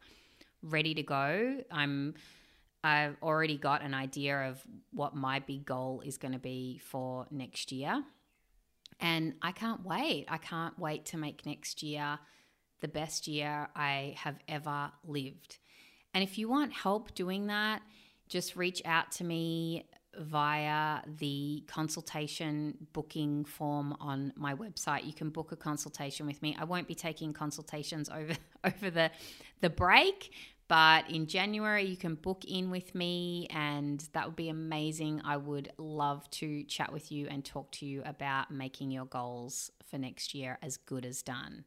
ready 0.63 0.93
to 0.95 1.03
go. 1.03 1.63
I'm 1.71 2.15
I've 2.83 3.15
already 3.21 3.57
got 3.57 3.83
an 3.83 3.93
idea 3.93 4.49
of 4.49 4.61
what 4.91 5.15
my 5.15 5.39
big 5.39 5.65
goal 5.65 6.01
is 6.05 6.17
going 6.17 6.33
to 6.33 6.39
be 6.39 6.79
for 6.83 7.27
next 7.29 7.71
year. 7.71 8.03
And 8.99 9.35
I 9.41 9.51
can't 9.51 9.85
wait. 9.85 10.25
I 10.29 10.37
can't 10.37 10.77
wait 10.77 11.05
to 11.07 11.17
make 11.17 11.45
next 11.45 11.83
year 11.83 12.19
the 12.81 12.87
best 12.87 13.27
year 13.27 13.69
I 13.75 14.15
have 14.17 14.37
ever 14.47 14.91
lived. 15.05 15.59
And 16.13 16.23
if 16.23 16.37
you 16.37 16.49
want 16.49 16.73
help 16.73 17.13
doing 17.13 17.47
that, 17.47 17.81
just 18.27 18.55
reach 18.55 18.81
out 18.85 19.11
to 19.13 19.23
me 19.23 19.87
via 20.17 21.01
the 21.19 21.63
consultation 21.67 22.75
booking 22.91 23.45
form 23.45 23.95
on 23.99 24.33
my 24.35 24.53
website. 24.53 25.05
You 25.05 25.13
can 25.13 25.29
book 25.29 25.51
a 25.51 25.55
consultation 25.55 26.25
with 26.25 26.41
me. 26.41 26.55
I 26.59 26.65
won't 26.65 26.87
be 26.87 26.95
taking 26.95 27.33
consultations 27.33 28.09
over 28.09 28.33
over 28.63 28.89
the 28.89 29.11
the 29.61 29.69
break, 29.69 30.33
but 30.71 31.07
in 31.09 31.27
January 31.27 31.83
you 31.83 31.97
can 31.97 32.15
book 32.15 32.45
in 32.47 32.71
with 32.71 32.95
me 32.95 33.45
and 33.49 34.07
that 34.13 34.25
would 34.25 34.37
be 34.37 34.47
amazing. 34.47 35.21
I 35.25 35.35
would 35.35 35.73
love 35.77 36.29
to 36.29 36.63
chat 36.63 36.93
with 36.93 37.11
you 37.11 37.27
and 37.29 37.43
talk 37.43 37.69
to 37.71 37.85
you 37.85 38.01
about 38.05 38.51
making 38.51 38.89
your 38.89 39.03
goals 39.03 39.69
for 39.85 39.97
next 39.97 40.33
year 40.33 40.57
as 40.61 40.77
good 40.77 41.05
as 41.05 41.23
done. 41.23 41.65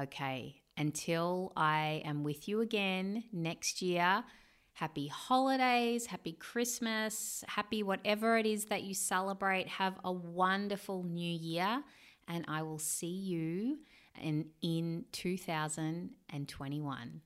Okay, 0.00 0.62
until 0.78 1.52
I 1.58 2.00
am 2.06 2.24
with 2.24 2.48
you 2.48 2.62
again 2.62 3.24
next 3.34 3.82
year, 3.82 4.24
happy 4.72 5.08
holidays, 5.08 6.06
happy 6.06 6.32
Christmas, 6.32 7.44
happy 7.48 7.82
whatever 7.82 8.38
it 8.38 8.46
is 8.46 8.64
that 8.64 8.82
you 8.82 8.94
celebrate. 8.94 9.68
Have 9.68 10.00
a 10.04 10.12
wonderful 10.12 11.02
new 11.02 11.30
year, 11.30 11.82
and 12.26 12.46
I 12.48 12.62
will 12.62 12.78
see 12.78 13.08
you 13.08 13.80
in, 14.18 14.46
in 14.62 15.04
2021. 15.12 17.20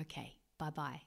Okay, 0.00 0.32
bye 0.58 0.70
bye. 0.70 1.02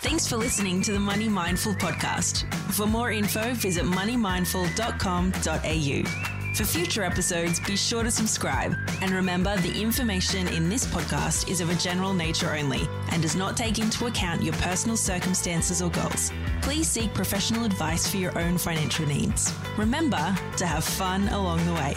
Thanks 0.00 0.26
for 0.28 0.36
listening 0.36 0.82
to 0.82 0.92
the 0.92 1.00
Money 1.00 1.28
Mindful 1.28 1.74
podcast. 1.74 2.44
For 2.74 2.86
more 2.86 3.10
info, 3.10 3.54
visit 3.54 3.84
moneymindful.com.au. 3.84 6.32
For 6.54 6.64
future 6.64 7.02
episodes, 7.02 7.60
be 7.60 7.76
sure 7.76 8.02
to 8.02 8.10
subscribe. 8.10 8.74
And 9.02 9.10
remember, 9.10 9.56
the 9.58 9.78
information 9.78 10.48
in 10.48 10.70
this 10.70 10.86
podcast 10.86 11.50
is 11.50 11.60
of 11.60 11.68
a 11.68 11.74
general 11.74 12.14
nature 12.14 12.54
only 12.54 12.88
and 13.10 13.20
does 13.20 13.36
not 13.36 13.58
take 13.58 13.78
into 13.78 14.06
account 14.06 14.42
your 14.42 14.54
personal 14.54 14.96
circumstances 14.96 15.82
or 15.82 15.90
goals. 15.90 16.32
Please 16.62 16.88
seek 16.88 17.12
professional 17.12 17.64
advice 17.64 18.08
for 18.08 18.16
your 18.16 18.38
own 18.38 18.56
financial 18.56 19.04
needs. 19.06 19.52
Remember 19.76 20.34
to 20.56 20.64
have 20.66 20.82
fun 20.84 21.28
along 21.28 21.62
the 21.66 21.74
way. 21.74 21.94